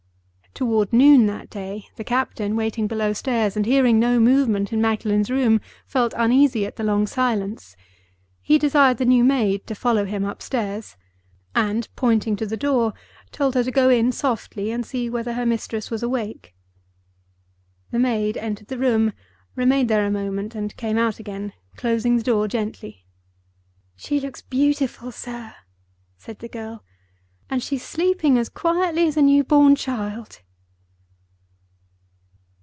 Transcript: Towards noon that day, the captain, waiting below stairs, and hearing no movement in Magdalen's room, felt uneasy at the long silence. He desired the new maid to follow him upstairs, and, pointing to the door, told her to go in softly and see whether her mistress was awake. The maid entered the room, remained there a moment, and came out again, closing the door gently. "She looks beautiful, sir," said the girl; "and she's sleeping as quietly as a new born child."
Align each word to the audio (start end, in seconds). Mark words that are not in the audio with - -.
Towards 0.53 0.91
noon 0.93 1.25
that 1.27 1.49
day, 1.49 1.87
the 1.95 2.03
captain, 2.03 2.55
waiting 2.57 2.85
below 2.85 3.13
stairs, 3.13 3.55
and 3.55 3.65
hearing 3.65 3.99
no 4.01 4.19
movement 4.19 4.73
in 4.73 4.81
Magdalen's 4.81 5.31
room, 5.31 5.61
felt 5.87 6.13
uneasy 6.17 6.65
at 6.67 6.75
the 6.75 6.83
long 6.83 7.07
silence. 7.07 7.75
He 8.41 8.59
desired 8.59 8.97
the 8.97 9.05
new 9.05 9.23
maid 9.23 9.65
to 9.67 9.73
follow 9.75 10.03
him 10.05 10.25
upstairs, 10.25 10.97
and, 11.55 11.87
pointing 11.95 12.35
to 12.35 12.45
the 12.45 12.57
door, 12.57 12.93
told 13.31 13.55
her 13.55 13.63
to 13.63 13.71
go 13.71 13.87
in 13.89 14.11
softly 14.11 14.71
and 14.71 14.85
see 14.85 15.09
whether 15.09 15.33
her 15.35 15.45
mistress 15.45 15.89
was 15.89 16.03
awake. 16.03 16.53
The 17.91 17.97
maid 17.99 18.35
entered 18.37 18.67
the 18.67 18.77
room, 18.77 19.13
remained 19.55 19.89
there 19.89 20.05
a 20.05 20.11
moment, 20.11 20.53
and 20.53 20.75
came 20.75 20.97
out 20.97 21.17
again, 21.17 21.53
closing 21.77 22.17
the 22.17 22.23
door 22.23 22.49
gently. 22.49 23.05
"She 23.95 24.19
looks 24.19 24.41
beautiful, 24.41 25.11
sir," 25.13 25.55
said 26.17 26.37
the 26.39 26.49
girl; 26.49 26.83
"and 27.49 27.61
she's 27.63 27.83
sleeping 27.83 28.37
as 28.37 28.47
quietly 28.47 29.07
as 29.07 29.17
a 29.17 29.21
new 29.23 29.43
born 29.43 29.75
child." 29.75 30.41